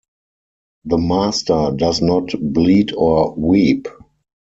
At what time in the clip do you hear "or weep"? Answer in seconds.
2.93-3.87